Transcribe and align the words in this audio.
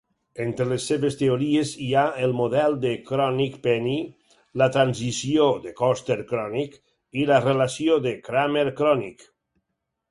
Entre 0.43 0.65
les 0.69 0.85
seves 0.91 1.17
teories 1.17 1.73
hi 1.87 1.89
ha 1.97 2.05
el 2.27 2.33
model 2.39 2.77
de 2.85 2.93
Kronig-Penney, 3.11 4.01
la 4.63 4.69
transició 4.79 5.47
de 5.67 5.75
Coster-Kronig 5.85 6.79
i 7.25 7.31
la 7.35 7.41
relació 7.49 8.01
de 8.09 8.17
Kramer-Kronig. 8.31 9.29